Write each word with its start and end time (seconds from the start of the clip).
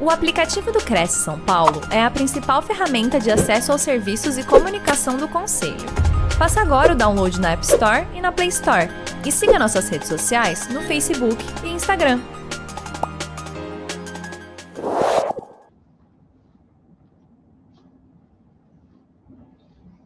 O 0.00 0.10
aplicativo 0.10 0.70
do 0.70 0.78
Cresce 0.78 1.24
São 1.24 1.40
Paulo 1.40 1.80
é 1.90 2.00
a 2.00 2.08
principal 2.08 2.62
ferramenta 2.62 3.18
de 3.18 3.32
acesso 3.32 3.72
aos 3.72 3.80
serviços 3.80 4.38
e 4.38 4.46
comunicação 4.46 5.16
do 5.16 5.26
Conselho. 5.26 5.74
Faça 6.38 6.60
agora 6.60 6.92
o 6.92 6.96
download 6.96 7.40
na 7.40 7.50
App 7.50 7.64
Store 7.64 8.06
e 8.14 8.20
na 8.20 8.30
Play 8.30 8.46
Store. 8.46 8.88
E 9.26 9.32
siga 9.32 9.58
nossas 9.58 9.88
redes 9.88 10.06
sociais 10.06 10.72
no 10.72 10.82
Facebook 10.82 11.36
e 11.64 11.70
Instagram. 11.70 12.20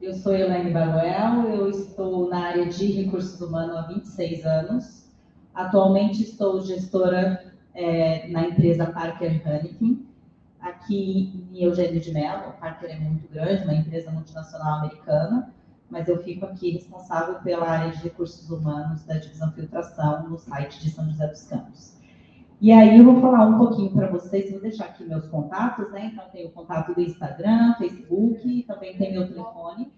Eu 0.00 0.14
sou 0.14 0.34
Elaine 0.34 0.70
Baruel, 0.70 1.54
eu 1.54 1.68
estou 1.68 2.30
na 2.30 2.46
área 2.46 2.64
de 2.64 2.86
recursos 2.86 3.38
humanos 3.42 3.76
há 3.76 3.82
26 3.82 4.46
anos. 4.46 5.02
Atualmente 5.54 6.22
estou 6.22 6.62
gestora 6.62 7.51
é, 7.74 8.28
na 8.28 8.48
empresa 8.48 8.86
Parker 8.86 9.42
Hannifin, 9.46 10.06
aqui 10.60 11.46
em 11.52 11.62
Eugênio 11.62 12.00
de 12.00 12.12
Mello. 12.12 12.52
Parker 12.60 12.90
é 12.90 12.98
muito 12.98 13.28
grande, 13.28 13.64
uma 13.64 13.74
empresa 13.74 14.10
multinacional 14.10 14.78
americana, 14.78 15.52
mas 15.90 16.08
eu 16.08 16.22
fico 16.22 16.46
aqui 16.46 16.70
responsável 16.70 17.34
pela 17.40 17.68
área 17.68 17.92
de 17.92 18.02
recursos 18.02 18.48
humanos 18.48 19.04
da 19.04 19.18
divisão 19.18 19.52
filtração 19.52 20.28
no 20.28 20.38
site 20.38 20.80
de 20.80 20.90
São 20.90 21.08
José 21.10 21.26
dos 21.26 21.42
Campos. 21.44 21.92
E 22.60 22.70
aí 22.70 22.96
eu 22.96 23.04
vou 23.04 23.20
falar 23.20 23.44
um 23.44 23.58
pouquinho 23.58 23.90
para 23.90 24.06
vocês, 24.06 24.52
vou 24.52 24.60
deixar 24.60 24.84
aqui 24.84 25.04
meus 25.04 25.26
contatos, 25.26 25.90
né? 25.90 26.12
Então 26.12 26.24
tem 26.30 26.46
o 26.46 26.50
contato 26.50 26.94
do 26.94 27.00
Instagram, 27.00 27.74
Facebook, 27.74 28.62
também 28.68 28.96
tem 28.96 29.12
meu 29.12 29.26
telefone. 29.26 29.92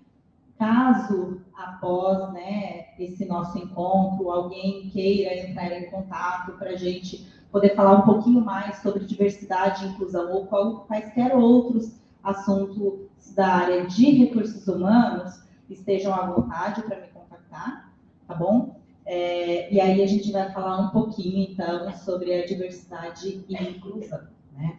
Caso 0.59 1.43
após 1.55 2.33
né, 2.33 2.87
esse 2.99 3.27
nosso 3.27 3.59
encontro 3.59 4.31
alguém 4.31 4.89
queira 4.89 5.47
entrar 5.47 5.79
em 5.79 5.91
contato 5.91 6.53
para 6.53 6.71
a 6.71 6.77
gente 6.77 7.29
poder 7.55 7.77
falar 7.77 7.99
um 7.99 8.03
pouquinho 8.03 8.41
mais 8.41 8.79
sobre 8.79 9.05
diversidade 9.05 9.85
e 9.85 9.89
inclusão 9.91 10.33
ou 10.33 10.45
qual, 10.47 10.81
quaisquer 10.87 11.37
outros 11.37 12.01
assuntos 12.21 13.07
da 13.37 13.47
área 13.47 13.87
de 13.87 14.11
recursos 14.11 14.67
humanos, 14.67 15.41
estejam 15.71 16.13
à 16.13 16.27
vontade 16.27 16.83
para 16.83 17.01
me 17.01 17.07
contactar, 17.07 17.93
tá 18.27 18.35
bom? 18.35 18.75
É, 19.07 19.73
e 19.73 19.81
aí 19.81 20.03
a 20.03 20.07
gente 20.07 20.33
vai 20.33 20.51
falar 20.51 20.81
um 20.81 20.89
pouquinho, 20.89 21.49
então, 21.49 21.93
sobre 21.93 22.35
a 22.35 22.45
diversidade 22.45 23.45
e 23.49 23.55
inclusão, 23.55 24.23
né? 24.53 24.77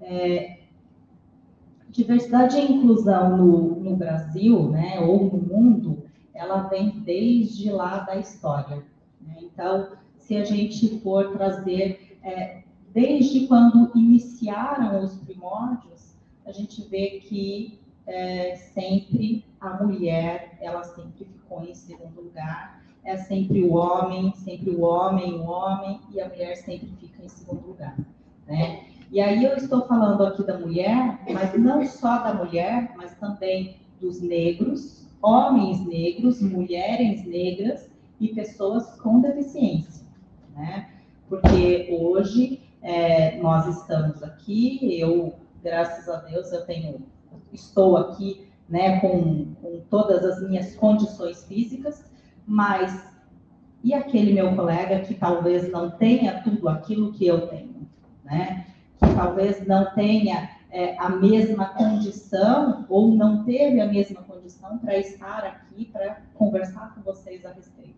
É, 0.00 0.60
diversidade 1.90 2.56
e 2.56 2.72
inclusão 2.72 3.36
no, 3.36 3.80
no 3.80 3.96
Brasil, 3.96 4.70
né, 4.70 4.98
ou 4.98 5.24
no 5.24 5.36
mundo, 5.36 6.04
ela 6.32 6.68
vem 6.68 6.88
desde 7.00 7.70
lá 7.70 7.98
da 7.98 8.16
história. 8.16 8.82
Né? 9.20 9.36
Então, 9.42 9.88
se 10.24 10.36
a 10.38 10.44
gente 10.44 11.00
for 11.00 11.32
trazer 11.32 12.03
é, 12.24 12.62
desde 12.92 13.46
quando 13.46 13.90
iniciaram 13.94 15.04
os 15.04 15.14
primórdios, 15.16 16.16
a 16.46 16.52
gente 16.52 16.82
vê 16.88 17.20
que 17.20 17.78
é, 18.06 18.56
sempre 18.56 19.44
a 19.60 19.82
mulher, 19.82 20.56
ela 20.60 20.82
sempre 20.82 21.24
ficou 21.24 21.62
em 21.64 21.74
segundo 21.74 22.20
lugar, 22.20 22.82
é 23.04 23.16
sempre 23.16 23.62
o 23.62 23.74
homem, 23.74 24.32
sempre 24.34 24.70
o 24.70 24.82
homem, 24.82 25.34
o 25.34 25.44
homem, 25.44 26.00
e 26.12 26.20
a 26.20 26.28
mulher 26.28 26.56
sempre 26.56 26.88
fica 26.98 27.22
em 27.22 27.28
segundo 27.28 27.66
lugar, 27.66 27.96
né? 28.46 28.86
E 29.10 29.20
aí 29.20 29.44
eu 29.44 29.54
estou 29.56 29.86
falando 29.86 30.24
aqui 30.24 30.42
da 30.42 30.58
mulher, 30.58 31.20
mas 31.30 31.58
não 31.58 31.86
só 31.86 32.18
da 32.18 32.34
mulher, 32.34 32.92
mas 32.96 33.14
também 33.18 33.76
dos 34.00 34.20
negros, 34.20 35.06
homens 35.22 35.84
negros, 35.86 36.40
mulheres 36.40 37.24
negras 37.24 37.88
e 38.18 38.28
pessoas 38.28 38.98
com 39.00 39.20
deficiência, 39.20 40.04
né? 40.56 40.93
Porque 41.28 41.88
hoje 41.90 42.62
é, 42.82 43.38
nós 43.38 43.66
estamos 43.78 44.22
aqui, 44.22 44.98
eu, 45.00 45.34
graças 45.62 46.08
a 46.08 46.20
Deus, 46.20 46.52
eu 46.52 46.64
tenho, 46.66 47.02
estou 47.52 47.96
aqui 47.96 48.48
né, 48.68 49.00
com, 49.00 49.54
com 49.60 49.80
todas 49.90 50.24
as 50.24 50.42
minhas 50.48 50.74
condições 50.76 51.44
físicas, 51.44 52.04
mas 52.46 53.14
e 53.84 53.92
aquele 53.92 54.32
meu 54.32 54.56
colega 54.56 55.00
que 55.00 55.14
talvez 55.14 55.70
não 55.70 55.90
tenha 55.90 56.42
tudo 56.42 56.68
aquilo 56.70 57.12
que 57.12 57.26
eu 57.26 57.48
tenho, 57.48 57.86
né? 58.24 58.66
Que 58.98 59.14
talvez 59.14 59.66
não 59.66 59.94
tenha 59.94 60.48
é, 60.70 60.96
a 60.98 61.10
mesma 61.10 61.66
condição 61.66 62.86
ou 62.88 63.14
não 63.14 63.44
teve 63.44 63.82
a 63.82 63.86
mesma 63.86 64.22
condição 64.22 64.78
para 64.78 64.96
estar 64.96 65.44
aqui 65.44 65.84
para 65.84 66.22
conversar 66.34 66.94
com 66.94 67.02
vocês 67.02 67.44
a 67.44 67.52
respeito. 67.52 67.94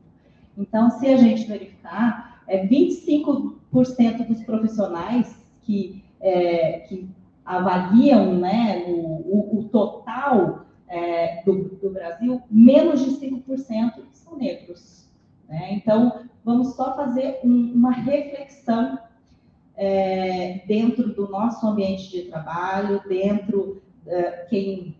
Então, 0.59 0.91
se 0.91 1.07
a 1.07 1.17
gente 1.17 1.47
verificar, 1.47 2.36
é, 2.49 2.67
25% 2.67 4.27
dos 4.27 4.43
profissionais 4.43 5.37
que, 5.63 6.05
é, 6.21 6.81
que 6.81 7.09
avaliam 7.45 8.39
né, 8.39 8.85
o, 8.87 8.93
o, 8.93 9.59
o 9.59 9.65
total 9.69 10.67
é, 10.89 11.43
do, 11.45 11.65
do, 11.77 11.91
Brasil, 11.91 12.43
menos 12.51 13.05
de 13.05 13.11
5% 13.13 13.93
são 14.13 14.37
negros. 14.37 15.09
Né? 15.49 15.75
Então, 15.75 16.21
vamos 16.45 16.75
só 16.75 16.95
fazer 16.97 17.41
um, 17.45 17.73
uma 17.73 17.93
reflexão 17.93 18.99
é, 19.77 20.63
dentro 20.67 21.15
do 21.15 21.29
nosso 21.29 21.67
ambiente 21.67 22.11
de 22.11 22.23
trabalho, 22.23 23.03
dentro 23.09 23.83
é, 24.07 24.47
quem 24.49 24.97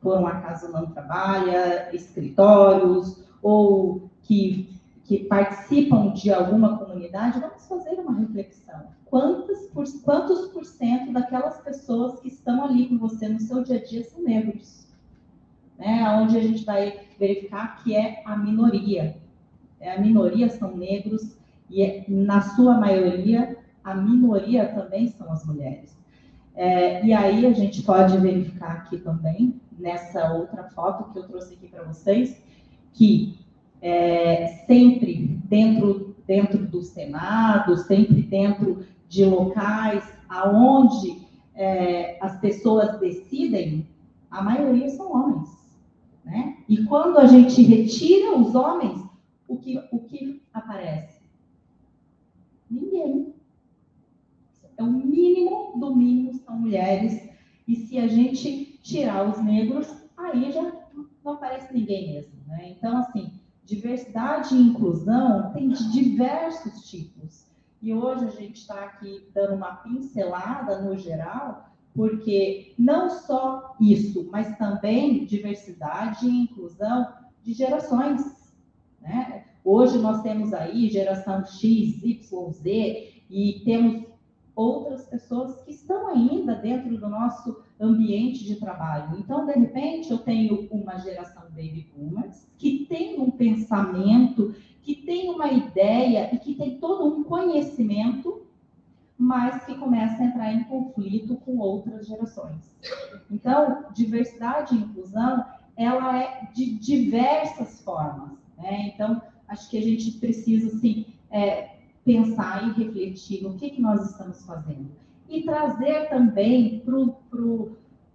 por 0.00 0.18
um 0.18 0.26
acaso 0.26 0.72
não 0.72 0.86
trabalha, 0.86 1.94
escritórios, 1.94 3.22
ou 3.42 4.10
que 4.22 4.79
que 5.10 5.24
participam 5.24 6.12
de 6.12 6.32
alguma 6.32 6.78
comunidade, 6.78 7.40
vamos 7.40 7.66
fazer 7.66 7.98
uma 7.98 8.14
reflexão. 8.14 8.80
Quantos 9.06 9.66
por, 9.66 9.84
quantos 10.04 10.52
por 10.52 10.64
cento 10.64 11.12
daquelas 11.12 11.60
pessoas 11.62 12.20
que 12.20 12.28
estão 12.28 12.64
ali 12.64 12.86
com 12.86 12.96
você 12.96 13.26
no 13.28 13.40
seu 13.40 13.64
dia 13.64 13.78
a 13.78 13.84
dia 13.84 14.04
são 14.04 14.22
negros? 14.22 14.86
Né? 15.76 16.08
Onde 16.10 16.38
a 16.38 16.40
gente 16.40 16.64
vai 16.64 17.00
verificar 17.18 17.82
que 17.82 17.96
é 17.96 18.22
a 18.24 18.36
minoria. 18.36 19.16
É, 19.80 19.96
a 19.96 20.00
minoria 20.00 20.48
são 20.48 20.76
negros 20.76 21.36
e, 21.68 21.82
é, 21.82 22.04
na 22.06 22.40
sua 22.42 22.78
maioria, 22.78 23.58
a 23.82 23.96
minoria 23.96 24.72
também 24.72 25.08
são 25.08 25.32
as 25.32 25.44
mulheres. 25.44 25.98
É, 26.54 27.04
e 27.04 27.12
aí 27.12 27.46
a 27.46 27.52
gente 27.52 27.82
pode 27.82 28.16
verificar 28.16 28.76
aqui 28.76 28.98
também, 28.98 29.60
nessa 29.76 30.32
outra 30.34 30.70
foto 30.70 31.10
que 31.12 31.18
eu 31.18 31.26
trouxe 31.26 31.54
aqui 31.54 31.66
para 31.66 31.82
vocês, 31.82 32.40
que 32.92 33.40
é, 33.80 34.46
sempre 34.66 35.40
dentro, 35.44 36.14
dentro 36.26 36.66
do 36.66 36.82
Senado, 36.82 37.76
sempre 37.76 38.22
dentro 38.22 38.84
de 39.08 39.24
locais 39.24 40.04
aonde 40.28 41.26
é, 41.54 42.16
as 42.20 42.38
pessoas 42.40 42.98
decidem, 43.00 43.86
a 44.30 44.42
maioria 44.42 44.88
são 44.88 45.12
homens. 45.12 45.48
Né? 46.24 46.58
E 46.68 46.84
quando 46.84 47.18
a 47.18 47.26
gente 47.26 47.62
retira 47.62 48.36
os 48.36 48.54
homens, 48.54 49.02
o 49.48 49.56
que, 49.56 49.82
o 49.90 49.98
que 49.98 50.42
aparece? 50.54 51.20
Ninguém. 52.70 53.34
É 54.76 54.82
o 54.82 54.86
mínimo 54.86 55.78
do 55.78 55.94
mínimo 55.96 56.34
são 56.34 56.56
mulheres. 56.56 57.28
E 57.66 57.76
se 57.76 57.98
a 57.98 58.06
gente 58.06 58.78
tirar 58.82 59.28
os 59.28 59.42
negros, 59.44 59.92
aí 60.16 60.52
já 60.52 60.72
não 61.24 61.32
aparece 61.32 61.74
ninguém 61.74 62.12
mesmo. 62.12 62.32
Né? 62.46 62.74
Então, 62.76 62.96
assim, 62.98 63.32
Diversidade 63.70 64.52
e 64.52 64.60
inclusão 64.60 65.52
tem 65.52 65.68
de 65.68 65.92
diversos 65.92 66.90
tipos. 66.90 67.46
E 67.80 67.94
hoje 67.94 68.24
a 68.24 68.30
gente 68.30 68.56
está 68.56 68.82
aqui 68.82 69.30
dando 69.32 69.54
uma 69.54 69.76
pincelada 69.76 70.82
no 70.82 70.98
geral, 70.98 71.70
porque 71.94 72.74
não 72.76 73.08
só 73.08 73.76
isso, 73.80 74.28
mas 74.32 74.58
também 74.58 75.24
diversidade 75.24 76.26
e 76.26 76.42
inclusão 76.42 77.14
de 77.44 77.52
gerações. 77.52 78.20
Né? 79.00 79.44
Hoje 79.64 79.98
nós 79.98 80.20
temos 80.20 80.52
aí 80.52 80.90
geração 80.90 81.46
X, 81.46 82.02
Y, 82.02 82.50
Z, 82.50 83.22
e 83.30 83.62
temos 83.64 84.09
outras 84.60 85.06
pessoas 85.06 85.62
que 85.62 85.70
estão 85.70 86.08
ainda 86.08 86.54
dentro 86.54 86.94
do 86.96 87.08
nosso 87.08 87.62
ambiente 87.80 88.44
de 88.44 88.56
trabalho. 88.56 89.18
Então, 89.18 89.46
de 89.46 89.52
repente, 89.52 90.10
eu 90.10 90.18
tenho 90.18 90.68
uma 90.70 90.98
geração 90.98 91.44
baby 91.50 91.90
boomers 91.94 92.46
que 92.58 92.84
tem 92.86 93.18
um 93.18 93.30
pensamento, 93.30 94.54
que 94.82 94.96
tem 94.96 95.30
uma 95.30 95.50
ideia 95.50 96.34
e 96.34 96.38
que 96.38 96.54
tem 96.54 96.78
todo 96.78 97.06
um 97.06 97.24
conhecimento, 97.24 98.42
mas 99.16 99.64
que 99.64 99.74
começa 99.76 100.22
a 100.22 100.26
entrar 100.26 100.52
em 100.52 100.64
conflito 100.64 101.36
com 101.36 101.58
outras 101.58 102.06
gerações. 102.06 102.76
Então, 103.30 103.86
diversidade 103.94 104.74
e 104.74 104.78
inclusão, 104.78 105.44
ela 105.76 106.18
é 106.18 106.48
de 106.54 106.78
diversas 106.78 107.82
formas. 107.82 108.32
Né? 108.58 108.92
Então, 108.94 109.22
acho 109.48 109.70
que 109.70 109.78
a 109.78 109.82
gente 109.82 110.12
precisa, 110.18 110.68
assim, 110.68 111.06
é, 111.30 111.79
pensar 112.04 112.66
e 112.68 112.82
refletir 112.82 113.42
no 113.42 113.54
que, 113.54 113.70
que 113.70 113.80
nós 113.80 114.10
estamos 114.10 114.44
fazendo. 114.44 114.90
E 115.28 115.42
trazer 115.42 116.08
também 116.08 116.82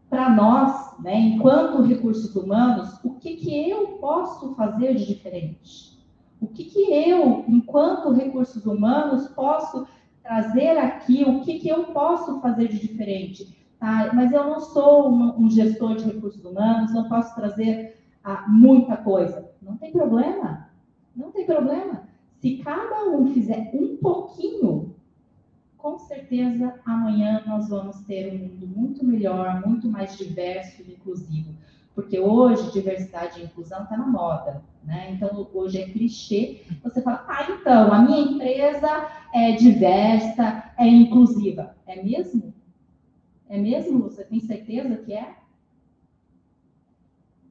para 0.10 0.30
nós, 0.30 1.00
né, 1.00 1.18
enquanto 1.18 1.84
recursos 1.84 2.36
humanos, 2.36 3.00
o 3.04 3.16
que, 3.16 3.36
que 3.38 3.70
eu 3.70 3.98
posso 4.00 4.54
fazer 4.56 4.96
de 4.96 5.06
diferente? 5.06 5.96
O 6.42 6.48
que, 6.48 6.66
que 6.66 6.92
eu, 6.92 7.46
enquanto 7.48 8.12
recursos 8.12 8.66
humanos, 8.66 9.28
posso 9.30 9.88
trazer 10.26 10.78
aqui 10.78 11.24
o 11.24 11.42
que, 11.42 11.60
que 11.60 11.70
eu 11.70 11.86
posso 11.86 12.42
fazer 12.42 12.68
de 12.68 12.80
diferente. 12.80 13.56
Tá? 13.80 14.12
Mas 14.14 14.32
eu 14.32 14.44
não 14.44 14.60
sou 14.60 15.12
um, 15.12 15.44
um 15.44 15.50
gestor 15.50 15.96
de 15.96 16.06
recursos 16.06 16.44
humanos, 16.44 16.94
não 16.94 17.08
posso 17.08 17.34
trazer 17.36 18.00
ah, 18.24 18.46
muita 18.48 18.98
coisa. 18.98 19.50
Não 19.62 19.78
tem 19.78 19.92
problema, 19.92 20.70
não 21.16 21.32
tem 21.32 21.46
problema. 21.46 22.05
Se 22.46 22.58
cada 22.58 23.10
um 23.10 23.34
fizer 23.34 23.72
um 23.74 23.98
pouquinho, 23.98 24.94
com 25.80 25.98
certeza 25.98 26.80
amanhã 26.86 27.42
nós 27.48 27.70
vamos 27.70 28.02
ter 28.02 28.32
um 28.32 28.38
mundo 28.38 28.68
muito 28.68 29.04
melhor, 29.04 29.66
muito 29.66 29.88
mais 29.88 30.16
diverso 30.16 30.84
e 30.84 30.92
inclusivo. 30.92 31.56
Porque 31.96 32.20
hoje 32.20 32.72
diversidade 32.72 33.40
e 33.42 33.46
inclusão 33.46 33.82
está 33.82 33.98
na 33.98 34.06
moda, 34.06 34.62
né? 34.84 35.10
Então 35.10 35.50
hoje 35.56 35.82
é 35.82 35.90
clichê. 35.90 36.62
Você 36.84 37.02
fala, 37.02 37.26
ah, 37.28 37.48
então 37.50 37.92
a 37.92 38.00
minha 38.04 38.20
empresa 38.20 39.10
é 39.34 39.54
diversa, 39.54 40.72
é 40.78 40.88
inclusiva. 40.88 41.76
É 41.88 42.04
mesmo? 42.04 42.54
É 43.50 43.58
mesmo? 43.58 44.04
Você 44.04 44.24
tem 44.24 44.40
certeza 44.40 44.98
que 44.98 45.14
é? 45.14 45.34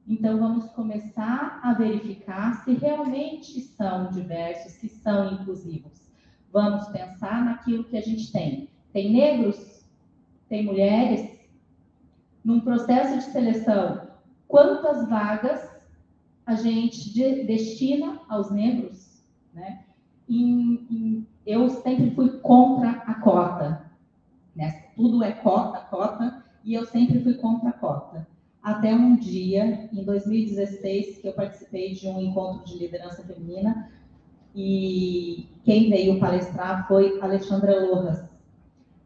Então 0.07 0.39
vamos 0.39 0.69
começar 0.71 1.59
a 1.63 1.73
verificar 1.73 2.63
se 2.63 2.73
realmente 2.73 3.59
são 3.61 4.11
diversos, 4.11 4.73
se 4.73 4.87
são 4.87 5.33
inclusivos. 5.33 6.11
Vamos 6.53 6.87
pensar 6.89 7.43
naquilo 7.43 7.83
que 7.85 7.97
a 7.97 8.01
gente 8.01 8.31
tem. 8.31 8.69
Tem 8.93 9.11
negros? 9.11 9.83
Tem 10.47 10.63
mulheres? 10.63 11.39
Num 12.43 12.59
processo 12.59 13.17
de 13.17 13.33
seleção, 13.33 14.07
quantas 14.47 15.09
vagas 15.09 15.67
a 16.45 16.53
gente 16.53 17.11
de, 17.11 17.43
destina 17.43 18.21
aos 18.29 18.51
negros, 18.51 19.23
né? 19.53 19.85
E, 20.29 20.85
e 20.89 21.27
eu 21.45 21.67
sempre 21.69 22.11
fui 22.11 22.39
contra 22.39 22.91
a 22.91 23.15
cota, 23.15 23.91
né? 24.55 24.85
Tudo 24.95 25.23
é 25.23 25.31
cota, 25.31 25.79
cota, 25.89 26.45
e 26.63 26.75
eu 26.75 26.85
sempre 26.85 27.23
fui 27.23 27.33
contra 27.33 27.69
a 27.69 27.73
cota. 27.73 28.34
Até 28.65 28.95
um 28.95 29.15
dia, 29.15 29.87
em 29.93 30.03
2016, 30.03 31.19
que 31.19 31.27
eu 31.27 31.33
participei 31.33 31.93
de 31.93 32.07
um 32.07 32.19
encontro 32.19 32.65
de 32.65 32.79
liderança 32.79 33.21
feminina, 33.21 33.91
e 34.55 35.47
quem 35.63 35.87
veio 35.87 36.19
palestrar 36.19 36.87
foi 36.87 37.21
Alexandra 37.21 37.85
Lojas, 37.85 38.25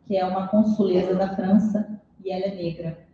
que 0.06 0.16
é 0.16 0.24
uma 0.24 0.48
consuleza 0.48 1.14
da 1.14 1.36
França, 1.36 2.00
e 2.24 2.32
ela 2.32 2.46
é 2.46 2.56
negra. 2.56 3.06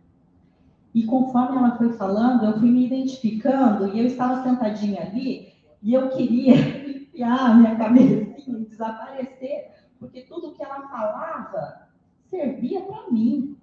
E 0.94 1.04
conforme 1.04 1.56
ela 1.56 1.76
foi 1.76 1.92
falando, 1.94 2.44
eu 2.44 2.60
fui 2.60 2.70
me 2.70 2.86
identificando 2.86 3.88
e 3.88 3.98
eu 3.98 4.06
estava 4.06 4.44
sentadinha 4.44 5.02
ali 5.02 5.52
e 5.82 5.94
eu 5.94 6.10
queria 6.10 6.54
enfiar 6.88 7.50
a 7.50 7.54
minha 7.54 7.74
cabecinha 7.74 8.60
desaparecer, 8.60 9.72
porque 9.98 10.22
tudo 10.22 10.52
que 10.52 10.62
ela 10.62 10.86
falava 10.88 11.88
servia 12.30 12.82
para 12.82 13.10
mim. 13.10 13.56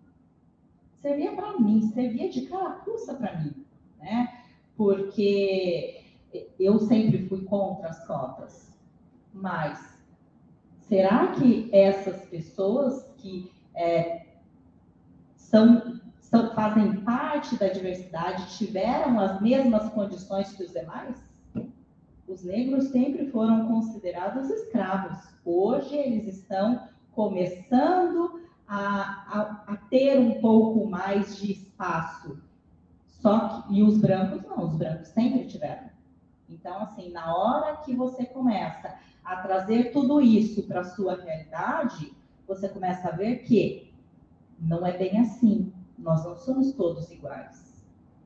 Servia 1.03 1.33
para 1.33 1.59
mim, 1.59 1.81
servia 1.81 2.29
de 2.29 2.45
carapuça 2.45 3.13
para 3.15 3.37
mim, 3.41 3.53
né? 3.99 4.45
Porque 4.77 6.01
eu 6.57 6.79
sempre 6.79 7.27
fui 7.27 7.43
contra 7.43 7.89
as 7.89 8.07
cotas. 8.07 8.73
Mas 9.33 10.01
será 10.87 11.33
que 11.33 11.69
essas 11.73 12.23
pessoas 12.29 13.03
que 13.17 13.51
é, 13.75 14.27
são 15.35 15.99
são, 16.21 16.55
fazem 16.55 17.01
parte 17.01 17.57
da 17.57 17.67
diversidade 17.67 18.57
tiveram 18.57 19.19
as 19.19 19.41
mesmas 19.41 19.89
condições 19.89 20.53
que 20.53 20.63
os 20.63 20.71
demais? 20.71 21.21
Os 22.25 22.45
negros 22.45 22.85
sempre 22.85 23.29
foram 23.29 23.67
considerados 23.67 24.49
escravos. 24.49 25.19
Hoje 25.43 25.97
eles 25.97 26.27
estão 26.27 26.87
começando 27.11 28.41
a, 28.73 29.63
a, 29.67 29.73
a 29.73 29.77
ter 29.89 30.19
um 30.19 30.41
pouco 30.41 30.89
mais 30.89 31.37
de 31.37 31.51
espaço. 31.51 32.41
Só 33.05 33.61
que, 33.61 33.75
e 33.75 33.83
os 33.83 33.99
brancos 33.99 34.41
não, 34.43 34.63
os 34.65 34.75
brancos 34.75 35.09
sempre 35.09 35.45
tiveram. 35.45 35.89
Então, 36.49 36.81
assim, 36.81 37.11
na 37.11 37.35
hora 37.35 37.77
que 37.77 37.95
você 37.95 38.25
começa 38.25 38.95
a 39.23 39.37
trazer 39.37 39.91
tudo 39.91 40.19
isso 40.19 40.63
para 40.63 40.81
a 40.81 40.85
sua 40.85 41.21
realidade, 41.21 42.11
você 42.47 42.67
começa 42.67 43.09
a 43.09 43.11
ver 43.11 43.43
que 43.43 43.93
não 44.59 44.85
é 44.85 44.97
bem 44.97 45.19
assim 45.19 45.71
nós 45.97 46.25
não 46.25 46.35
somos 46.35 46.73
todos 46.73 47.09
iguais, 47.11 47.85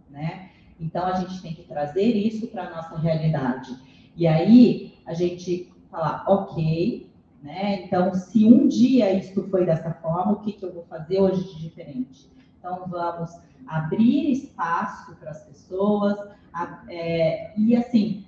né? 0.10 0.50
Então 0.80 1.06
a 1.06 1.20
gente 1.20 1.42
tem 1.42 1.54
que 1.54 1.64
trazer 1.64 2.16
isso 2.16 2.48
para 2.48 2.64
a 2.64 2.70
nossa 2.70 2.98
realidade. 2.98 3.78
E 4.16 4.26
aí 4.26 4.98
a 5.06 5.14
gente 5.14 5.72
falar, 5.92 6.24
ok, 6.28 7.08
né? 7.42 7.84
Então, 7.84 8.14
se 8.14 8.46
um 8.46 8.68
dia 8.68 9.14
isso 9.14 9.48
foi 9.50 9.66
dessa 9.66 9.92
forma, 10.08 10.34
o 10.34 10.40
que, 10.40 10.54
que 10.54 10.64
eu 10.64 10.74
vou 10.74 10.86
fazer 10.86 11.20
hoje 11.20 11.44
de 11.44 11.62
diferente? 11.62 12.32
Então, 12.58 12.86
vamos 12.88 13.32
abrir 13.68 14.32
espaço 14.32 15.16
para 15.18 15.32
as 15.32 15.44
pessoas 15.44 16.18
a, 16.54 16.84
é, 16.88 17.54
e, 17.60 17.76
assim, 17.76 18.26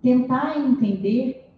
tentar 0.00 0.58
entender 0.58 1.50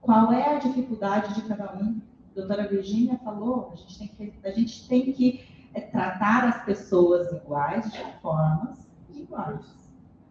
qual 0.00 0.32
é 0.32 0.56
a 0.56 0.58
dificuldade 0.58 1.34
de 1.34 1.42
cada 1.42 1.74
um 1.74 2.00
a 2.36 2.40
doutora 2.40 2.66
Virginia 2.66 3.18
falou, 3.24 3.70
a 3.72 3.76
gente 3.76 3.98
tem 3.98 4.08
que, 4.08 4.48
a 4.48 4.50
gente 4.50 4.88
tem 4.88 5.12
que 5.12 5.44
é, 5.72 5.80
tratar 5.80 6.48
as 6.48 6.64
pessoas 6.64 7.32
iguais 7.32 7.90
de 7.92 8.04
formas 8.20 8.86
iguais. 9.14 9.64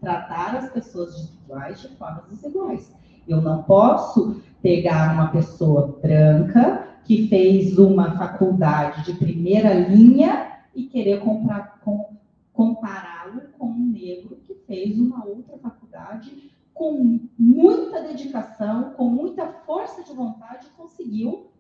Tratar 0.02 0.56
as 0.58 0.70
pessoas 0.72 1.34
iguais 1.46 1.80
de 1.80 1.88
formas 1.96 2.26
desiguais. 2.28 2.94
Eu 3.26 3.42
não 3.42 3.64
posso 3.64 4.42
pegar 4.64 5.14
uma 5.14 5.28
pessoa 5.28 6.00
branca 6.02 6.88
que 7.04 7.28
fez 7.28 7.78
uma 7.78 8.18
faculdade 8.18 9.04
de 9.04 9.20
primeira 9.20 9.74
linha 9.74 10.62
e 10.74 10.86
querer 10.86 11.20
com, 11.20 12.18
compará-lo 12.54 13.42
com 13.60 13.68
um 13.68 13.92
negro 13.92 14.38
que 14.38 14.56
fez 14.66 14.98
uma 14.98 15.26
outra 15.26 15.58
faculdade 15.58 16.50
com 16.74 17.20
muita 17.38 18.02
dedicação, 18.02 18.94
com 18.94 19.10
muita 19.10 19.48
força 19.66 20.02
de 20.02 20.14
vontade, 20.14 20.66
conseguiu 20.78 21.52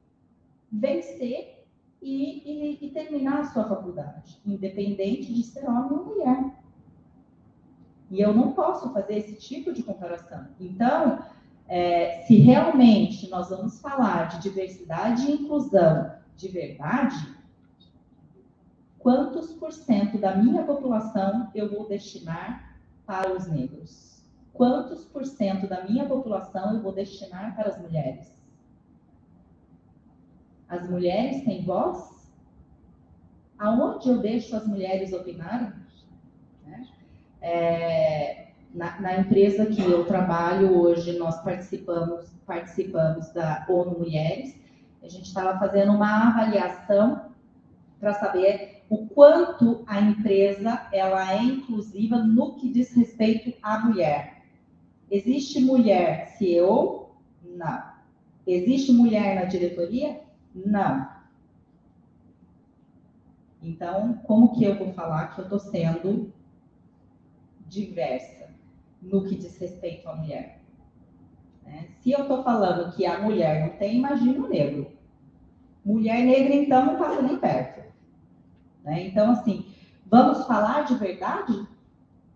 vencer 0.72 1.66
e, 2.02 2.80
e, 2.82 2.86
e 2.86 2.90
terminar 2.90 3.42
a 3.42 3.46
sua 3.46 3.68
faculdade, 3.68 4.40
independente 4.46 5.32
de 5.32 5.44
ser 5.44 5.70
homem 5.70 5.92
ou 5.92 6.06
mulher. 6.06 6.54
E 8.10 8.22
eu 8.22 8.34
não 8.34 8.54
posso 8.54 8.92
fazer 8.94 9.18
esse 9.18 9.36
tipo 9.36 9.74
de 9.74 9.84
comparação. 9.84 10.48
Então, 10.60 11.20
é, 11.68 12.22
se 12.24 12.36
realmente 12.38 13.30
nós 13.30 13.50
vamos 13.50 13.80
falar 13.80 14.30
de 14.30 14.42
diversidade 14.42 15.26
e 15.26 15.34
inclusão 15.34 16.12
de 16.36 16.48
verdade, 16.48 17.36
quantos 19.00 19.54
por 19.54 19.72
cento 19.72 20.18
da 20.18 20.36
minha 20.36 20.64
população 20.64 21.50
eu 21.54 21.70
vou 21.70 21.88
destinar 21.88 22.78
para 23.06 23.36
os 23.36 23.48
negros? 23.48 24.24
Quantos 24.54 25.06
por 25.06 25.26
cento 25.26 25.68
da 25.68 25.84
minha 25.84 26.06
população 26.06 26.74
eu 26.74 26.82
vou 26.82 26.94
destinar 26.94 27.56
para 27.56 27.70
as 27.70 27.82
mulheres? 27.82 28.32
As 30.68 30.90
mulheres 30.90 31.44
têm 31.44 31.64
voz? 31.64 32.32
Aonde 33.58 34.10
eu 34.10 34.20
deixo 34.20 34.56
as 34.56 34.68
mulheres 34.68 35.14
opinarem? 35.14 35.72
Né? 36.66 36.88
É, 37.42 38.43
na, 38.74 39.00
na, 39.00 39.20
empresa 39.20 39.66
que 39.66 39.82
eu 39.82 40.06
trabalho 40.06 40.76
hoje, 40.78 41.18
nós 41.18 41.42
participamos, 41.44 42.26
participamos 42.46 43.32
da 43.32 43.66
ONU 43.70 44.00
Mulheres. 44.00 44.56
A 45.02 45.08
gente 45.08 45.26
estava 45.26 45.60
fazendo 45.60 45.92
uma 45.92 46.30
avaliação 46.30 47.30
para 48.00 48.14
saber 48.14 48.84
o 48.90 49.08
quanto 49.08 49.84
a 49.88 50.02
empresa 50.02 50.88
ela 50.92 51.34
é 51.34 51.42
inclusiva 51.42 52.18
no 52.18 52.56
que 52.56 52.70
diz 52.70 52.94
respeito 52.96 53.54
à 53.62 53.80
mulher. 53.80 54.44
Existe 55.10 55.60
mulher 55.60 56.28
CEO? 56.38 57.16
Não. 57.44 57.84
Existe 58.46 58.92
mulher 58.92 59.36
na 59.36 59.46
diretoria? 59.46 60.22
Não. 60.54 61.08
Então, 63.62 64.16
como 64.24 64.54
que 64.54 64.64
eu 64.64 64.76
vou 64.76 64.92
falar 64.94 65.28
que 65.28 65.40
eu 65.40 65.44
estou 65.44 65.60
sendo 65.60 66.34
diversa 67.68 68.44
no 69.04 69.24
que 69.24 69.36
diz 69.36 69.58
respeito 69.58 70.08
à 70.08 70.16
mulher? 70.16 70.62
Né? 71.64 71.88
Se 72.02 72.12
eu 72.12 72.22
estou 72.22 72.44
falando 72.44 72.96
que 72.96 73.06
a 73.06 73.20
mulher 73.20 73.68
não 73.68 73.78
tem, 73.78 73.98
imagina 73.98 74.46
o 74.46 74.50
negro. 74.50 74.92
Mulher 75.86 76.24
negra, 76.24 76.54
então, 76.56 76.86
não 76.86 76.98
passa 76.98 77.22
nem 77.22 77.38
perto. 77.38 77.84
Né? 78.84 79.08
Então, 79.08 79.32
assim, 79.32 79.66
vamos 80.06 80.46
falar 80.46 80.86
de 80.86 80.96
verdade? 80.96 81.68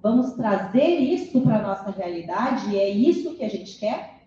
Vamos 0.02 0.34
trazer 0.34 1.00
isso 1.00 1.42
para 1.42 1.58
a 1.58 1.62
nossa 1.62 1.92
realidade 1.92 2.70
e 2.70 2.78
é 2.78 2.90
isso 2.90 3.36
que 3.36 3.44
a 3.44 3.50
gente 3.50 3.80
quer? 3.80 4.18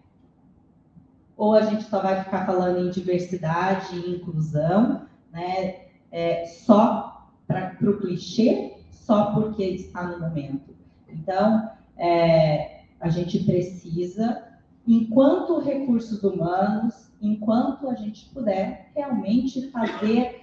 ou 1.40 1.54
a 1.54 1.62
gente 1.62 1.84
só 1.84 2.02
vai 2.02 2.22
ficar 2.22 2.44
falando 2.44 2.86
em 2.86 2.90
diversidade 2.90 3.96
e 3.96 4.16
inclusão, 4.16 5.06
né, 5.32 5.86
é, 6.12 6.44
só 6.44 7.30
para 7.46 7.78
o 7.80 7.96
clichê, 7.96 8.74
só 8.90 9.32
porque 9.32 9.64
está 9.64 10.02
no 10.02 10.20
momento. 10.20 10.76
Então, 11.08 11.70
é, 12.00 12.80
a 12.98 13.10
gente 13.10 13.44
precisa 13.44 14.42
enquanto 14.86 15.60
recursos 15.60 16.22
humanos, 16.22 17.12
enquanto 17.20 17.88
a 17.88 17.94
gente 17.94 18.30
puder 18.30 18.90
realmente 18.96 19.70
fazer 19.70 20.40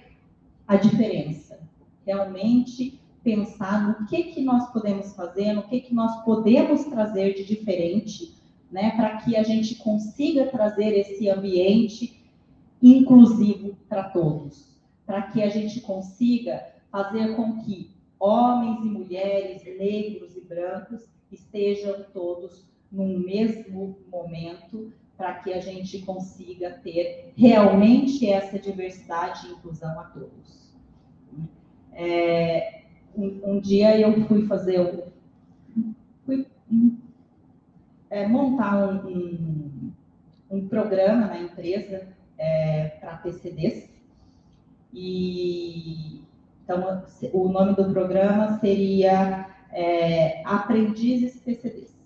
a 0.66 0.76
diferença, 0.76 1.58
realmente 2.06 3.00
pensar 3.24 3.88
no 3.88 4.06
que, 4.06 4.24
que 4.24 4.40
nós 4.40 4.72
podemos 4.72 5.14
fazer, 5.14 5.52
no 5.52 5.64
que, 5.64 5.80
que 5.80 5.94
nós 5.94 6.24
podemos 6.24 6.84
trazer 6.84 7.34
de 7.34 7.44
diferente, 7.44 8.34
né, 8.70 8.92
para 8.92 9.16
que 9.16 9.36
a 9.36 9.42
gente 9.42 9.74
consiga 9.74 10.46
trazer 10.46 10.96
esse 10.96 11.28
ambiente 11.28 12.24
inclusivo 12.80 13.76
para 13.88 14.04
todos, 14.04 14.78
para 15.04 15.22
que 15.22 15.42
a 15.42 15.48
gente 15.48 15.80
consiga 15.80 16.64
fazer 16.92 17.34
com 17.34 17.58
que 17.58 17.90
homens 18.20 18.80
e 18.80 18.88
mulheres, 18.88 19.64
negros 19.64 20.36
e 20.36 20.40
brancos 20.40 21.17
estejam 21.30 22.04
todos 22.12 22.68
num 22.90 23.18
mesmo 23.18 23.98
momento, 24.10 24.92
para 25.16 25.34
que 25.34 25.52
a 25.52 25.60
gente 25.60 26.00
consiga 26.02 26.70
ter 26.70 27.32
realmente 27.36 28.30
essa 28.30 28.58
diversidade 28.58 29.48
e 29.48 29.50
inclusão 29.50 29.98
a 29.98 30.04
todos. 30.04 30.68
É, 31.92 32.82
um, 33.16 33.40
um, 33.44 33.60
dia 33.60 33.98
eu 33.98 34.24
fui 34.26 34.46
fazer 34.46 34.80
um, 34.80 35.94
fui, 36.24 36.46
é, 38.08 38.28
montar 38.28 38.76
um, 38.76 39.08
um, 39.08 39.92
um, 40.48 40.68
programa 40.68 41.26
na 41.26 41.40
empresa 41.40 42.06
é, 42.38 42.90
para 43.00 43.16
PCDs 43.16 43.90
e 44.94 46.22
então 46.62 47.02
o 47.32 47.48
nome 47.48 47.74
do 47.74 47.90
programa 47.90 48.60
seria 48.60 49.57
é, 49.72 50.42
Aprendizes 50.44 51.40
PCDs 51.40 51.98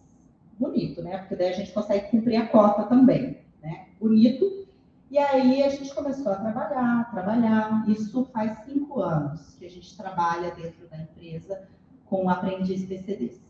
bonito, 0.62 1.02
né? 1.02 1.18
Porque 1.18 1.36
daí 1.36 1.48
a 1.48 1.56
gente 1.56 1.72
consegue 1.72 2.08
cumprir 2.08 2.36
a 2.36 2.46
cota 2.46 2.84
também, 2.84 3.38
né? 3.60 3.86
Bonito. 4.00 4.66
E 5.10 5.18
aí 5.18 5.62
a 5.62 5.68
gente 5.68 5.94
começou 5.94 6.32
a 6.32 6.36
trabalhar, 6.36 7.10
trabalhar. 7.10 7.84
Isso 7.88 8.24
faz 8.32 8.64
cinco 8.64 9.00
anos 9.00 9.54
que 9.58 9.66
a 9.66 9.70
gente 9.70 9.96
trabalha 9.96 10.52
dentro 10.52 10.88
da 10.88 10.98
empresa 10.98 11.68
com 12.06 12.30
aprendiz 12.30 12.84
PCDs. 12.86 13.40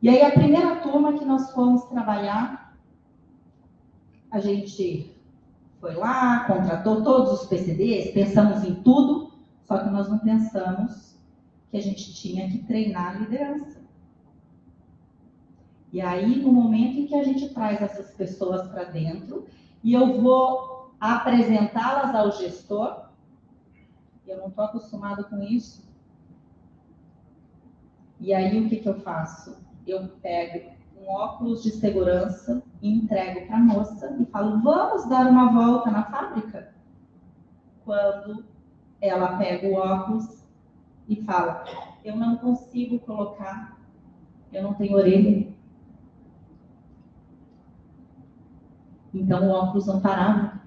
E 0.00 0.08
aí 0.08 0.22
a 0.22 0.30
primeira 0.30 0.76
turma 0.76 1.18
que 1.18 1.24
nós 1.24 1.50
fomos 1.50 1.84
trabalhar, 1.86 2.76
a 4.30 4.38
gente 4.38 5.14
foi 5.80 5.94
lá, 5.94 6.44
contratou 6.44 7.02
todos 7.02 7.42
os 7.42 7.48
PCDs, 7.48 8.12
pensamos 8.12 8.64
em 8.64 8.76
tudo, 8.76 9.32
só 9.64 9.78
que 9.78 9.90
nós 9.90 10.08
não 10.08 10.18
pensamos 10.18 11.17
que 11.70 11.76
a 11.76 11.82
gente 11.82 12.14
tinha 12.14 12.48
que 12.48 12.58
treinar 12.58 13.16
a 13.16 13.18
liderança. 13.20 13.78
E 15.92 16.00
aí, 16.00 16.42
no 16.42 16.52
momento 16.52 16.98
em 16.98 17.06
que 17.06 17.14
a 17.14 17.24
gente 17.24 17.48
traz 17.50 17.80
essas 17.80 18.10
pessoas 18.12 18.68
para 18.68 18.84
dentro, 18.84 19.46
e 19.82 19.94
eu 19.94 20.20
vou 20.20 20.94
apresentá-las 21.00 22.14
ao 22.14 22.32
gestor, 22.32 23.08
eu 24.26 24.36
não 24.36 24.48
estou 24.48 24.64
acostumado 24.64 25.24
com 25.24 25.42
isso. 25.42 25.88
E 28.20 28.34
aí, 28.34 28.60
o 28.60 28.68
que, 28.68 28.76
que 28.76 28.88
eu 28.88 29.00
faço? 29.00 29.56
Eu 29.86 30.08
pego 30.20 30.70
um 31.00 31.08
óculos 31.08 31.62
de 31.62 31.70
segurança 31.70 32.62
e 32.82 32.90
entrego 32.90 33.46
para 33.46 33.56
a 33.56 33.60
moça 33.60 34.16
e 34.20 34.26
falo: 34.26 34.60
vamos 34.60 35.08
dar 35.08 35.26
uma 35.26 35.52
volta 35.52 35.90
na 35.90 36.04
fábrica? 36.04 36.74
Quando 37.84 38.44
ela 39.00 39.38
pega 39.38 39.66
o 39.68 39.74
óculos 39.74 40.37
e 41.08 41.16
fala: 41.22 41.64
eu 42.04 42.16
não 42.16 42.36
consigo 42.36 42.98
colocar, 43.00 43.80
eu 44.52 44.62
não 44.62 44.74
tenho 44.74 44.96
orelha. 44.96 45.48
Então 49.12 49.48
o 49.48 49.50
óculos 49.50 49.86
não 49.86 50.00
parava. 50.00 50.60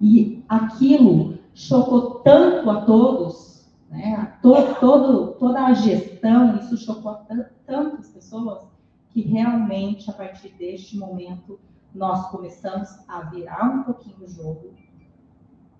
E 0.00 0.44
aquilo 0.48 1.38
chocou 1.52 2.20
tanto 2.20 2.70
a 2.70 2.82
todos, 2.82 3.68
né? 3.90 4.14
A 4.14 4.26
to, 4.26 4.80
todo, 4.80 5.32
toda 5.38 5.64
a 5.64 5.74
gestão, 5.74 6.56
isso 6.56 6.76
chocou 6.76 7.18
tantas 7.66 8.08
pessoas, 8.10 8.62
que 9.10 9.22
realmente, 9.22 10.08
a 10.10 10.12
partir 10.12 10.50
deste 10.50 10.96
momento, 10.96 11.58
nós 11.94 12.28
começamos 12.30 12.88
a 13.08 13.22
virar 13.22 13.64
um 13.64 13.82
pouquinho 13.84 14.24
o 14.24 14.28
jogo 14.28 14.74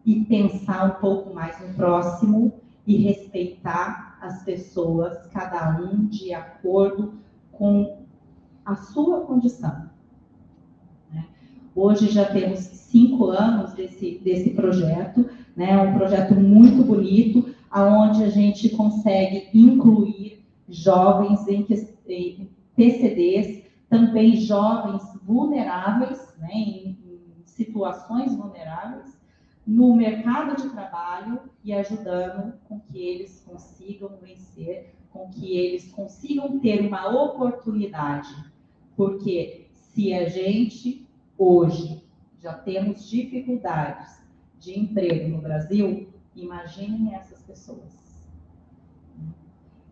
e 0.07 0.25
pensar 0.25 0.87
um 0.87 1.01
pouco 1.01 1.35
mais 1.35 1.61
no 1.61 1.75
próximo 1.75 2.64
e 2.87 2.97
respeitar 2.97 4.19
as 4.21 4.43
pessoas, 4.43 5.27
cada 5.33 5.81
um 5.81 6.07
de 6.07 6.33
acordo 6.35 7.15
com 7.53 8.05
a 8.65 8.75
sua 8.75 9.23
condição. 9.23 9.91
Hoje 11.77 12.09
já 12.09 12.25
temos 12.27 12.61
cinco 12.61 13.27
anos 13.27 13.73
desse, 13.73 14.21
desse 14.23 14.51
projeto, 14.51 15.29
né? 15.57 15.77
um 15.77 15.99
projeto 15.99 16.35
muito 16.35 16.85
bonito, 16.85 17.53
aonde 17.69 18.23
a 18.23 18.29
gente 18.29 18.69
consegue 18.69 19.49
incluir 19.53 20.47
jovens 20.69 21.49
em, 21.49 21.67
em 22.07 22.49
PCDs, 22.77 23.65
também 23.89 24.37
jovens 24.37 25.03
vulneráveis, 25.25 26.33
né? 26.39 26.53
em, 26.53 26.99
em 27.05 27.43
situações 27.45 28.37
vulneráveis, 28.37 29.19
no 29.67 29.95
mercado 29.95 30.61
de 30.61 30.69
trabalho 30.71 31.41
e 31.63 31.73
ajudando 31.73 32.55
com 32.69 32.81
que 32.81 32.99
eles 32.99 33.43
consigam 33.47 34.11
vencer, 34.21 34.95
com 35.11 35.29
que 35.31 35.57
eles 35.57 35.91
consigam 35.93 36.59
ter 36.59 36.87
uma 36.87 37.09
oportunidade. 37.09 38.35
Porque 38.97 39.69
se 39.73 40.13
a 40.13 40.29
gente 40.29 41.09
hoje 41.39 42.05
já 42.41 42.53
temos 42.53 43.09
dificuldades 43.09 44.23
de 44.59 44.79
emprego 44.79 45.29
no 45.29 45.41
Brasil, 45.41 46.09
imaginem 46.35 47.15
essas 47.15 47.43
pessoas. 47.43 48.05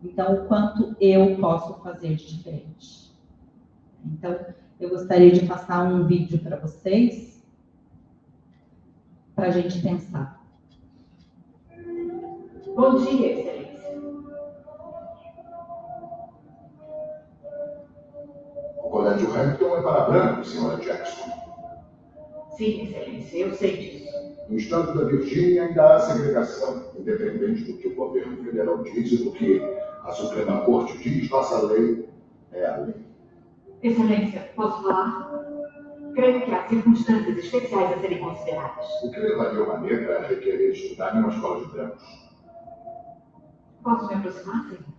Então, 0.02 0.34
o 0.34 0.48
quanto 0.48 0.96
eu 1.00 1.36
posso 1.38 1.80
fazer 1.82 2.16
de 2.16 2.36
diferente. 2.36 3.12
Então, 4.04 4.36
eu 4.80 4.90
gostaria 4.90 5.30
de 5.30 5.46
passar 5.46 5.84
um 5.84 6.04
vídeo 6.06 6.40
para 6.40 6.56
vocês, 6.56 7.31
para 9.34 9.48
a 9.48 9.50
gente 9.50 9.80
pensar. 9.80 10.40
Bom 12.74 12.96
dia, 13.04 13.32
Excelência. 13.32 13.98
O 18.78 18.90
colégio 18.90 19.34
Hampton 19.34 19.76
é 19.76 19.82
para 19.82 20.04
brancos, 20.04 20.48
senhora 20.48 20.76
Jackson. 20.78 21.30
Sim, 22.56 22.82
Excelência, 22.82 23.38
eu 23.38 23.54
sei 23.54 23.76
disso. 23.76 24.12
No 24.48 24.58
estado 24.58 24.98
da 24.98 25.04
Virgínia 25.04 25.64
ainda 25.64 25.96
há 25.96 26.00
segregação, 26.00 26.84
independente 26.98 27.64
do 27.64 27.78
que 27.78 27.88
o 27.88 27.94
governo 27.94 28.42
federal 28.44 28.82
diz 28.82 29.12
e 29.12 29.24
do 29.24 29.32
que 29.32 29.62
a 30.04 30.12
Suprema 30.12 30.62
Corte 30.62 30.98
diz, 30.98 31.30
nossa 31.30 31.66
lei 31.66 32.08
é 32.52 32.66
a 32.66 32.76
lei. 32.78 32.94
Excelência, 33.82 34.50
posso 34.54 34.82
falar? 34.82 35.41
Creio 36.14 36.44
que 36.44 36.54
há 36.54 36.68
circunstâncias 36.68 37.38
especiais 37.38 37.92
a 37.92 38.00
serem 38.00 38.18
consideradas. 38.18 38.86
O 39.02 39.10
que 39.10 39.18
levaria 39.18 39.62
uma 39.64 39.78
negra 39.78 40.18
a 40.18 40.26
requerer 40.26 40.72
estudar 40.72 41.16
em 41.16 41.20
uma 41.20 41.32
escola 41.32 41.64
de 41.64 41.72
brancos? 41.72 42.02
Posso 43.82 44.06
me 44.08 44.14
aproximar, 44.14 44.62
senhor? 44.64 44.92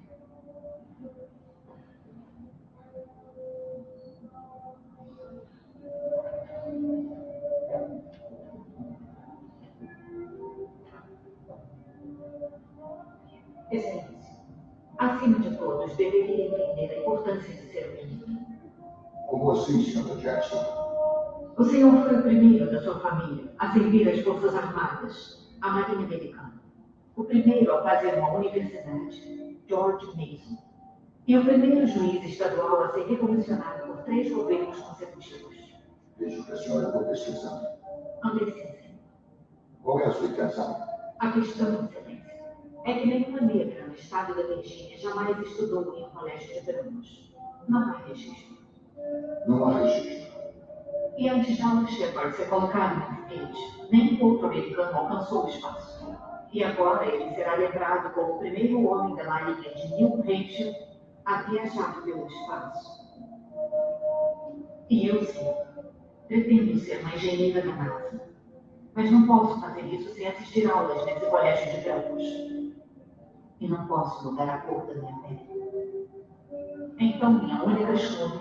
Excelência, 13.72 14.44
acima 14.98 15.40
de 15.40 15.58
todos, 15.58 15.96
deveria 15.96 16.46
entender 16.46 16.94
a 16.94 17.00
importância 17.00 17.54
de 17.54 17.72
ser 17.72 17.92
menino. 17.96 18.46
Como 19.28 19.52
assim, 19.52 19.82
Sr. 19.82 20.18
Jackson? 20.18 20.83
O 21.56 21.64
senhor 21.66 22.04
foi 22.04 22.18
o 22.18 22.24
primeiro 22.24 22.72
da 22.72 22.82
sua 22.82 23.00
família 23.00 23.54
a 23.60 23.72
servir 23.74 24.10
as 24.10 24.20
Forças 24.22 24.56
Armadas, 24.56 25.48
a 25.62 25.70
Marinha 25.70 26.06
Americana. 26.06 26.62
O 27.16 27.24
primeiro 27.24 27.76
a 27.76 27.84
fazer 27.84 28.18
uma 28.18 28.34
universidade, 28.34 29.60
George 29.68 30.08
Mason. 30.08 30.58
E 31.28 31.38
o 31.38 31.46
primeiro 31.46 31.86
juiz 31.86 32.24
estadual 32.26 32.84
a 32.84 32.94
ser 32.94 33.06
revolucionado 33.06 33.86
por 33.86 34.04
três 34.04 34.34
governos 34.34 34.80
consecutivos. 34.80 35.56
Vejo 36.18 36.44
que 36.44 36.52
a 36.52 36.56
senhora 36.58 36.88
está 36.88 37.00
pesquisando. 37.00 37.68
Antecedem. 38.26 39.00
Qual 39.84 40.00
é 40.00 40.08
a 40.08 40.12
sua 40.12 40.28
intenção? 40.28 40.88
A 41.20 41.32
questão, 41.32 41.86
Excelência, 41.86 42.34
é 42.86 42.94
que 42.96 43.06
nenhuma 43.06 43.42
negra 43.42 43.88
no 43.88 43.94
estado 43.94 44.36
da 44.36 44.44
Virgínia 44.56 44.98
jamais 44.98 45.40
estudou 45.40 45.96
em 45.98 46.04
um 46.04 46.10
colégio 46.10 46.62
de 46.62 46.72
brancos. 46.72 47.36
Não 47.70 47.80
há 47.80 47.98
registro. 48.08 48.58
Não 49.48 49.66
há 49.66 49.80
registro. 49.80 50.33
E 51.18 51.30
antes 51.30 51.56
de 51.56 51.62
Alan 51.62 51.88
Shepard 51.88 52.36
ser 52.36 52.50
colocado 52.50 52.96
no 52.98 53.18
foguete, 53.18 53.88
nenhum 53.92 54.24
outro 54.24 54.48
americano 54.48 54.98
alcançou 54.98 55.46
o 55.46 55.50
espaço. 55.50 56.18
E 56.52 56.64
agora 56.64 57.06
ele 57.06 57.34
será 57.36 57.56
lembrado 57.56 58.14
como 58.14 58.36
o 58.36 58.40
primeiro 58.40 58.86
homem 58.88 59.16
da 59.16 59.24
marinha 59.24 59.74
de 59.74 59.96
New 59.96 60.16
Hampshire 60.20 60.76
a 61.26 61.42
viajar 61.44 62.02
pelo 62.04 62.28
espaço. 62.28 63.04
E 64.90 65.08
eu 65.08 65.24
sim, 65.24 65.54
pretendo 66.28 66.80
ser 66.80 67.00
uma 67.02 67.16
engenheira 67.16 67.62
da 67.62 67.76
NASA. 67.76 68.22
Mas 68.96 69.12
não 69.12 69.26
posso 69.26 69.60
fazer 69.62 69.82
isso 69.86 70.14
sem 70.14 70.28
assistir 70.28 70.70
aulas 70.70 71.06
nesse 71.06 71.26
colégio 71.26 71.72
de 71.72 71.82
Belfos. 71.82 72.24
E 73.60 73.68
não 73.68 73.88
posso 73.88 74.32
mudar 74.32 74.50
a 74.50 74.58
cor 74.60 74.86
da 74.88 74.94
minha 74.96 75.16
pele. 75.20 76.10
Então, 77.00 77.34
minha 77.34 77.64
única 77.64 77.96
chance 77.98 78.40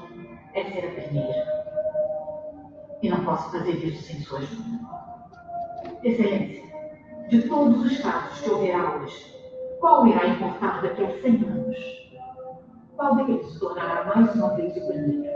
é 0.52 0.64
ser 0.64 0.86
a 0.86 1.02
primeira. 1.02 1.61
E 3.02 3.08
não 3.08 3.24
posso 3.24 3.50
fazer 3.50 3.72
isso 3.84 4.04
sem 4.04 4.20
sua 4.20 4.38
ajuda. 4.38 4.78
Excelência, 6.04 6.62
de 7.28 7.42
todos 7.48 7.84
os 7.84 7.98
casos 7.98 8.40
que 8.40 8.50
houverá 8.50 8.96
hoje, 8.96 9.32
qual 9.80 10.06
irá 10.06 10.28
importar 10.28 10.80
daqui 10.82 11.04
a 11.04 11.20
100 11.20 11.44
anos? 11.44 11.76
Qual 12.94 13.16
deles 13.16 13.44
se 13.52 13.58
tornará 13.58 14.04
mais 14.04 14.34
uma 14.36 14.54
vez 14.54 14.76
o 14.76 14.86
primeiro? 14.86 15.32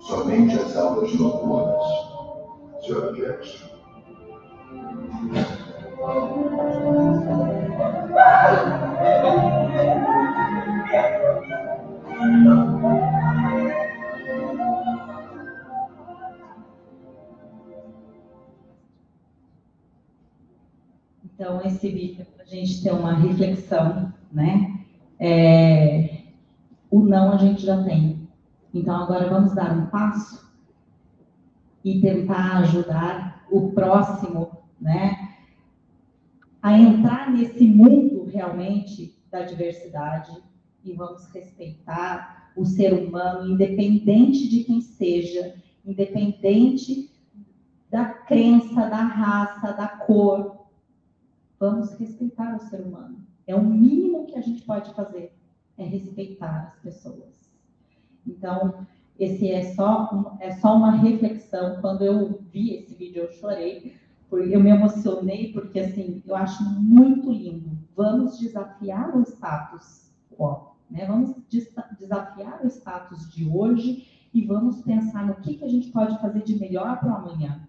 Somente 0.00 0.58
as 0.58 0.76
aulas 0.76 1.14
noturnas, 1.14 2.84
senhora 2.84 3.12
Jackson. 3.12 3.72
Então, 21.34 21.60
esse 21.64 21.88
vídeo 21.88 22.22
é 22.22 22.24
para 22.24 22.42
a 22.42 22.46
gente 22.46 22.82
ter 22.82 22.92
uma 22.92 23.14
reflexão, 23.14 24.12
né? 24.32 24.80
É, 25.20 26.22
o 26.90 27.00
não 27.00 27.32
a 27.32 27.36
gente 27.36 27.64
já 27.64 27.80
tem. 27.84 28.28
Então, 28.74 28.96
agora 28.96 29.30
vamos 29.30 29.54
dar 29.54 29.70
um 29.70 29.86
passo 29.86 30.50
e 31.84 32.00
tentar 32.00 32.58
ajudar 32.58 33.44
o 33.50 33.70
próximo, 33.70 34.50
né? 34.80 35.21
A 36.62 36.78
entrar 36.78 37.30
nesse 37.32 37.66
mundo 37.66 38.24
realmente 38.24 39.18
da 39.30 39.42
diversidade 39.42 40.32
e 40.84 40.92
vamos 40.92 41.26
respeitar 41.32 42.52
o 42.56 42.64
ser 42.64 42.92
humano, 42.92 43.50
independente 43.52 44.48
de 44.48 44.64
quem 44.64 44.80
seja, 44.80 45.56
independente 45.84 47.10
da 47.90 48.04
crença, 48.06 48.88
da 48.88 49.02
raça, 49.02 49.72
da 49.72 49.88
cor, 49.88 50.62
Vamos 51.62 51.92
respeitar 51.92 52.56
o 52.56 52.58
ser 52.58 52.80
humano. 52.80 53.24
É 53.46 53.54
o 53.54 53.62
mínimo 53.62 54.26
que 54.26 54.36
a 54.36 54.40
gente 54.40 54.62
pode 54.62 54.92
fazer, 54.94 55.32
é 55.78 55.84
respeitar 55.84 56.74
as 56.74 56.82
pessoas. 56.82 57.52
Então, 58.26 58.84
esse 59.16 59.48
é 59.48 59.72
só, 59.72 60.36
é 60.40 60.50
só 60.56 60.76
uma 60.76 60.90
reflexão. 60.90 61.80
Quando 61.80 62.02
eu 62.02 62.40
vi 62.50 62.74
esse 62.74 62.96
vídeo, 62.96 63.22
eu 63.22 63.32
chorei, 63.34 63.94
eu 64.38 64.60
me 64.60 64.70
emocionei, 64.70 65.52
porque 65.52 65.80
assim, 65.80 66.22
eu 66.26 66.34
acho 66.34 66.64
muito 66.80 67.30
lindo. 67.30 67.70
Vamos 67.94 68.38
desafiar 68.38 69.16
o 69.16 69.22
status 69.22 70.10
quo, 70.36 70.74
né? 70.90 71.06
Vamos 71.06 71.34
desafiar 71.98 72.60
o 72.64 72.68
status 72.68 73.30
de 73.32 73.48
hoje 73.48 74.06
e 74.32 74.44
vamos 74.46 74.80
pensar 74.82 75.26
no 75.26 75.34
que, 75.36 75.54
que 75.54 75.64
a 75.64 75.68
gente 75.68 75.90
pode 75.90 76.18
fazer 76.20 76.42
de 76.42 76.58
melhor 76.58 76.98
para 76.98 77.14
amanhã. 77.14 77.68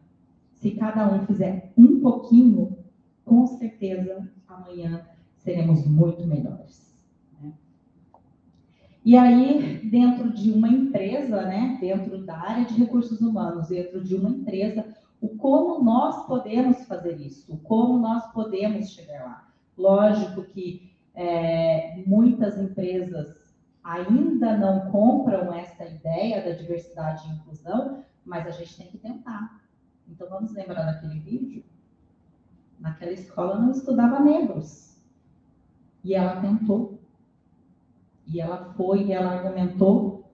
Se 0.54 0.72
cada 0.72 1.14
um 1.14 1.26
fizer 1.26 1.74
um 1.78 2.00
pouquinho, 2.00 2.78
com 3.26 3.46
certeza 3.46 4.30
amanhã 4.48 5.06
seremos 5.38 5.86
muito 5.86 6.26
melhores. 6.26 6.96
Né? 7.42 7.52
E 9.04 9.18
aí, 9.18 9.90
dentro 9.90 10.32
de 10.32 10.52
uma 10.52 10.70
empresa, 10.70 11.42
né, 11.42 11.78
dentro 11.82 12.26
da 12.26 12.38
área 12.38 12.66
de 12.66 12.76
recursos 12.76 13.20
humanos, 13.20 13.68
dentro 13.68 14.02
de 14.02 14.16
uma 14.16 14.30
empresa, 14.30 14.86
o 15.24 15.38
como 15.38 15.84
nós 15.84 16.26
podemos 16.28 16.86
fazer 16.86 17.20
isso, 17.20 17.58
como 17.64 17.98
nós 17.98 18.32
podemos 18.34 18.90
chegar 18.92 19.24
lá. 19.24 19.54
Lógico 19.78 20.44
que 20.44 20.94
é, 21.16 22.04
muitas 22.06 22.58
empresas 22.58 23.56
ainda 23.84 24.58
não 24.58 24.92
compram 24.92 25.54
essa 25.54 25.86
ideia 25.86 26.44
da 26.44 26.52
diversidade 26.52 27.28
e 27.28 27.36
inclusão, 27.36 28.04
mas 28.26 28.46
a 28.48 28.52
gente 28.52 28.78
tem 28.78 28.88
que 28.88 28.98
tentar. 28.98 29.62
Então, 30.08 30.28
vamos 30.30 30.54
lembrar 30.54 30.84
daquele 30.84 31.20
vídeo? 31.20 31.64
naquela 32.84 33.14
escola 33.14 33.60
não 33.60 33.72
estudava 33.72 34.20
negros. 34.20 35.02
E 36.04 36.14
ela 36.14 36.42
tentou. 36.42 37.00
E 38.28 38.42
ela 38.42 38.74
foi, 38.74 39.06
e 39.06 39.14
ela 39.14 39.32
argumentou. 39.32 40.34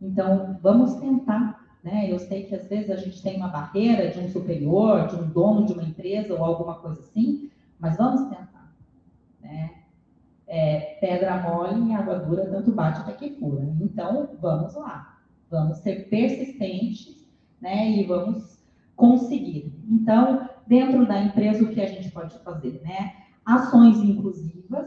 Então, 0.00 0.58
vamos 0.62 0.94
tentar. 0.94 1.59
Né? 1.82 2.10
Eu 2.10 2.18
sei 2.18 2.44
que 2.44 2.54
às 2.54 2.66
vezes 2.68 2.90
a 2.90 2.96
gente 2.96 3.22
tem 3.22 3.36
uma 3.36 3.48
barreira 3.48 4.10
de 4.10 4.18
um 4.18 4.28
superior, 4.28 5.06
de 5.06 5.16
um 5.16 5.28
dono 5.28 5.66
de 5.66 5.72
uma 5.72 5.82
empresa 5.82 6.34
ou 6.34 6.44
alguma 6.44 6.74
coisa 6.74 7.00
assim, 7.00 7.50
mas 7.78 7.96
vamos 7.96 8.28
tentar. 8.28 8.74
Né? 9.40 9.70
É, 10.46 10.98
pedra 11.00 11.40
mole 11.42 11.90
e 11.90 11.94
água 11.94 12.18
dura 12.18 12.46
tanto 12.46 12.72
bate 12.72 13.00
até 13.00 13.12
que 13.12 13.36
fura. 13.38 13.64
Então, 13.80 14.28
vamos 14.40 14.74
lá. 14.74 15.18
Vamos 15.50 15.78
ser 15.78 16.08
persistentes 16.08 17.26
né? 17.60 17.90
e 17.90 18.04
vamos 18.04 18.60
conseguir. 18.94 19.72
Então, 19.88 20.48
dentro 20.66 21.06
da 21.06 21.22
empresa, 21.22 21.64
o 21.64 21.70
que 21.70 21.80
a 21.80 21.86
gente 21.86 22.10
pode 22.10 22.38
fazer, 22.40 22.80
né? 22.84 23.14
Ações 23.44 23.96
inclusivas, 23.98 24.86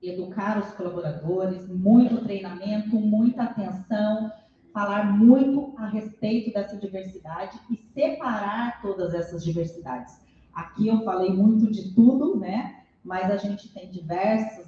educar 0.00 0.58
os 0.58 0.70
colaboradores, 0.72 1.68
muito 1.68 2.22
treinamento, 2.22 2.96
muita 2.96 3.42
atenção, 3.42 4.32
falar 4.72 5.16
muito 5.16 5.74
a 5.76 5.86
respeito 5.86 6.52
dessa 6.52 6.76
diversidade 6.76 7.58
e 7.70 7.76
separar 7.76 8.80
todas 8.82 9.14
essas 9.14 9.44
diversidades. 9.44 10.20
Aqui 10.54 10.88
eu 10.88 11.02
falei 11.04 11.32
muito 11.32 11.70
de 11.70 11.94
tudo, 11.94 12.38
né? 12.38 12.82
Mas 13.04 13.30
a 13.30 13.36
gente 13.36 13.72
tem 13.72 13.90
diversos, 13.90 14.66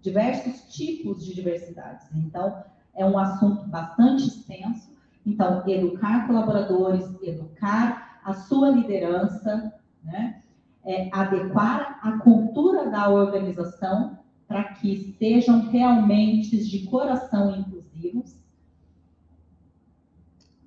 diversos 0.00 0.74
tipos 0.74 1.24
de 1.24 1.34
diversidades. 1.34 2.06
Então, 2.14 2.62
é 2.94 3.04
um 3.04 3.18
assunto 3.18 3.66
bastante 3.68 4.26
extenso. 4.26 4.92
Então, 5.26 5.62
educar 5.66 6.26
colaboradores, 6.26 7.04
educar 7.22 8.20
a 8.24 8.34
sua 8.34 8.70
liderança, 8.70 9.72
né? 10.02 10.40
É, 10.86 11.08
adequar 11.12 11.98
a 12.02 12.18
cultura 12.18 12.90
da 12.90 13.08
organização 13.08 14.18
para 14.46 14.64
que 14.64 15.16
sejam 15.18 15.70
realmente 15.70 16.58
de 16.58 16.84
coração 16.86 17.56
inclusivos, 17.56 18.36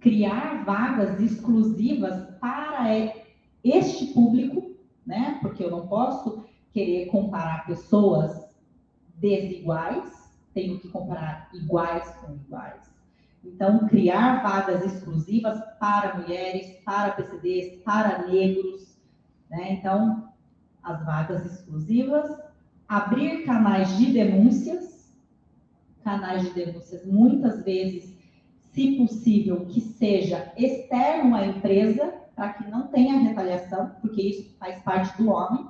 criar 0.07 0.63
vagas 0.63 1.19
exclusivas 1.19 2.29
para 2.39 3.13
este 3.61 4.05
público, 4.13 4.71
né? 5.05 5.37
Porque 5.41 5.61
eu 5.61 5.69
não 5.69 5.85
posso 5.85 6.45
querer 6.71 7.07
comparar 7.07 7.65
pessoas 7.65 8.55
desiguais, 9.15 10.33
tenho 10.53 10.79
que 10.79 10.87
comparar 10.87 11.49
iguais 11.53 12.09
com 12.21 12.35
iguais. 12.35 12.89
Então, 13.43 13.85
criar 13.89 14.41
vagas 14.43 14.85
exclusivas 14.85 15.61
para 15.77 16.15
mulheres, 16.15 16.77
para 16.85 17.11
PCDs, 17.11 17.81
para 17.83 18.27
negros. 18.27 18.97
Né? 19.49 19.73
Então, 19.73 20.29
as 20.83 21.05
vagas 21.05 21.45
exclusivas, 21.45 22.31
abrir 22.87 23.43
canais 23.43 23.97
de 23.97 24.13
denúncias, 24.13 25.13
canais 26.01 26.43
de 26.43 26.53
denúncias 26.53 27.05
muitas 27.05 27.61
vezes, 27.63 28.16
se 28.77 28.95
possível, 28.95 29.65
que 29.65 29.81
seja 29.81 30.53
externo 30.55 31.35
à 31.35 31.47
empresa, 31.47 32.13
para 32.35 32.53
que 32.53 32.69
não 32.69 32.85
tenha 32.89 33.17
retaliação, 33.17 33.89
porque 33.99 34.21
isso 34.21 34.55
faz 34.59 34.79
parte 34.83 35.19
do 35.19 35.31
homem. 35.31 35.65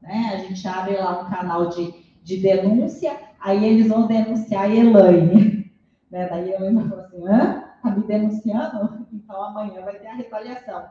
Né? 0.00 0.30
A 0.32 0.38
gente 0.38 0.66
abre 0.66 0.96
lá 0.96 1.20
um 1.20 1.28
canal 1.28 1.68
de, 1.68 1.92
de 2.22 2.38
denúncia, 2.38 3.14
aí 3.38 3.62
eles 3.62 3.88
vão 3.88 4.06
denunciar 4.06 4.62
a 4.62 4.74
Elaine. 4.74 5.70
Né? 6.10 6.28
Daí 6.30 6.50
eu 6.50 6.62
ainda 6.66 6.88
falo 6.88 7.02
assim, 7.02 7.28
hã? 7.28 7.64
Tá 7.82 7.90
me 7.90 8.06
denunciando? 8.06 9.06
Então 9.12 9.42
amanhã 9.42 9.82
vai 9.82 9.98
ter 9.98 10.06
a 10.06 10.14
retaliação. 10.14 10.88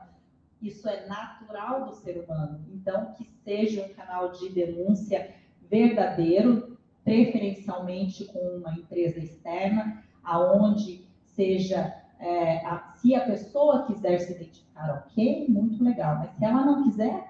Isso 0.61 0.87
é 0.87 1.07
natural 1.07 1.85
do 1.85 1.95
ser 1.95 2.23
humano. 2.23 2.59
Então, 2.71 3.13
que 3.13 3.27
seja 3.43 3.85
um 3.85 3.93
canal 3.95 4.31
de 4.33 4.49
denúncia 4.49 5.33
verdadeiro, 5.67 6.77
preferencialmente 7.03 8.25
com 8.25 8.39
uma 8.39 8.73
empresa 8.73 9.17
externa, 9.17 10.03
aonde 10.23 11.08
seja, 11.39 11.95
é, 12.19 12.65
a, 12.65 12.91
se 12.97 13.15
a 13.15 13.21
pessoa 13.21 13.85
quiser 13.85 14.19
se 14.19 14.33
identificar, 14.33 15.05
ok, 15.05 15.45
muito 15.47 15.81
legal. 15.81 16.17
Mas 16.17 16.31
se 16.35 16.43
ela 16.43 16.65
não 16.65 16.83
quiser, 16.83 17.29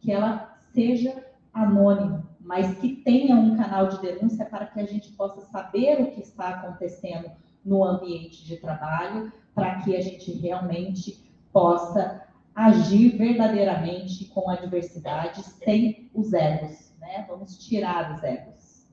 que 0.00 0.12
ela 0.12 0.56
seja 0.72 1.26
anônima, 1.52 2.30
mas 2.38 2.78
que 2.78 2.94
tenha 2.94 3.34
um 3.34 3.56
canal 3.56 3.88
de 3.88 4.00
denúncia 4.00 4.44
para 4.44 4.66
que 4.66 4.78
a 4.78 4.86
gente 4.86 5.10
possa 5.14 5.40
saber 5.40 6.00
o 6.00 6.12
que 6.12 6.20
está 6.20 6.50
acontecendo 6.50 7.28
no 7.64 7.82
ambiente 7.82 8.44
de 8.44 8.56
trabalho, 8.56 9.32
para 9.52 9.80
que 9.80 9.96
a 9.96 10.00
gente 10.00 10.30
realmente 10.30 11.28
possa 11.52 12.22
agir 12.54 13.18
verdadeiramente 13.18 14.26
com 14.26 14.48
a 14.48 14.54
diversidade 14.54 15.42
sem 15.42 16.08
os 16.14 16.32
egos, 16.32 16.94
né? 17.00 17.24
Vamos 17.28 17.58
tirar 17.58 18.14
os 18.14 18.22
egos. 18.22 18.86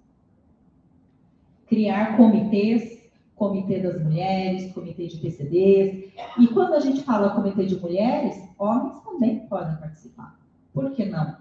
Criar 1.67 2.17
comitês, 2.17 2.96
comitê 3.38 3.80
das 3.80 4.02
mulheres, 4.04 4.71
comitê 4.73 5.08
de 5.08 5.17
PCDs. 5.17 6.12
E 6.39 6.47
quando 6.47 6.73
a 6.73 6.80
gente 6.80 7.04
fala 7.04 7.30
comitê 7.30 7.65
de 7.65 7.80
mulheres, 7.80 8.36
homens 8.58 9.00
também 9.02 9.39
podem 9.47 9.78
participar. 9.78 10.38
Por 10.73 10.91
que 10.91 11.06
não? 11.06 11.38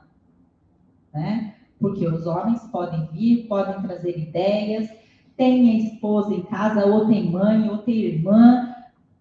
Né? 1.12 1.54
Porque 1.80 2.06
os 2.06 2.26
homens 2.26 2.62
podem 2.64 3.06
vir, 3.06 3.48
podem 3.48 3.80
trazer 3.82 4.18
ideias, 4.18 4.88
tem 5.36 5.86
esposa 5.86 6.34
em 6.34 6.42
casa, 6.42 6.86
ou 6.86 7.06
tem 7.06 7.30
mãe, 7.30 7.68
ou 7.68 7.78
tem 7.78 7.96
irmã, 7.96 8.74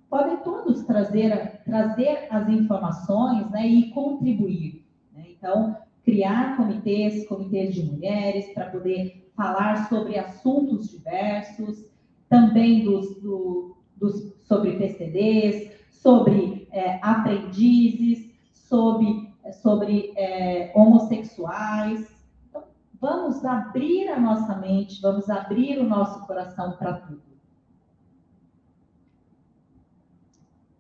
podem 0.10 0.38
todos 0.38 0.84
trazer, 0.84 1.62
trazer 1.66 2.28
as 2.30 2.48
informações 2.50 3.50
né, 3.52 3.68
e 3.68 3.90
contribuir. 3.92 4.86
Né? 5.14 5.26
Então, 5.32 5.78
criar 6.04 6.58
comitês, 6.58 7.28
comitês 7.28 7.74
de 7.74 7.84
mulheres, 7.84 8.54
para 8.54 8.68
poder 8.68 9.30
falar 9.36 9.90
sobre 9.90 10.18
assuntos 10.18 10.90
diversos, 10.90 11.95
também 12.30 12.84
dos, 12.84 13.22
do, 13.22 13.78
dos, 13.96 14.34
sobre 14.48 14.78
PCDs, 14.78 15.72
sobre 15.92 16.68
é, 16.72 17.00
aprendizes, 17.02 18.30
sobre, 18.52 19.30
sobre 19.62 20.14
é, 20.16 20.72
homossexuais. 20.76 22.08
Então, 22.50 22.64
vamos 23.00 23.44
abrir 23.46 24.10
a 24.10 24.20
nossa 24.20 24.56
mente, 24.56 25.02
vamos 25.02 25.30
abrir 25.30 25.80
o 25.80 25.84
nosso 25.84 26.26
coração 26.26 26.74
para 26.78 26.94
tudo. 26.94 27.22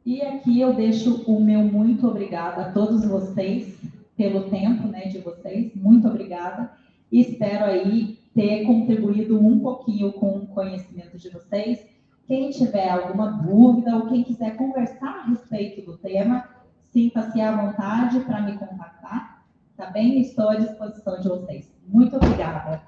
E 0.05 0.21
aqui 0.21 0.62
eu 0.62 0.75
deixo 0.75 1.23
o 1.23 1.41
meu 1.41 1.63
muito 1.63 2.08
obrigada 2.08 2.62
a 2.62 2.71
todos 2.71 3.03
vocês 3.05 3.75
pelo 4.15 4.49
tempo 4.49 4.88
né, 4.88 5.08
de 5.08 5.17
vocês. 5.17 5.73
Muito 5.75 6.08
obrigada. 6.08 6.71
E 7.12 7.21
espero 7.21 7.65
aí 7.65 8.19
ter 8.35 8.65
contribuído 8.65 9.39
um 9.39 9.59
pouquinho 9.59 10.11
com 10.11 10.39
o 10.39 10.47
conhecimento 10.47 11.17
de 11.17 11.29
vocês. 11.29 11.87
Quem 12.27 12.51
tiver 12.51 12.89
alguma 12.89 13.31
dúvida 13.31 13.95
ou 13.95 14.07
quem 14.07 14.23
quiser 14.23 14.57
conversar 14.57 15.21
a 15.21 15.29
respeito 15.29 15.85
do 15.85 15.97
tema, 15.97 16.47
sinta-se 16.87 17.39
à 17.39 17.55
vontade 17.55 18.19
para 18.19 18.41
me 18.41 18.57
contactar, 18.57 19.45
tá 19.77 19.89
bem? 19.89 20.19
Estou 20.19 20.49
à 20.49 20.55
disposição 20.55 21.19
de 21.19 21.29
vocês. 21.29 21.71
Muito 21.87 22.17
obrigada. 22.17 22.81